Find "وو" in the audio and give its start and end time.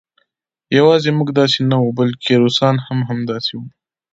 1.81-1.89, 3.55-3.67